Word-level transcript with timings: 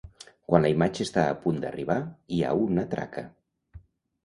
Quan 0.51 0.63
la 0.65 0.71
imatge 0.71 1.05
està 1.07 1.25
a 1.25 1.35
punt 1.43 1.61
d'arribar 1.67 1.99
hi 2.37 2.41
ha 2.49 2.57
una 2.65 2.89
traca. 2.97 3.27